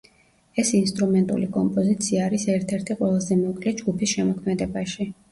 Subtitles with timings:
[0.61, 5.07] ეს ინსტრუმენტული კომპოზიცია არის ერთ-ერთი ყველაზე მოკლე ჯგუფის შემოქმედებაში.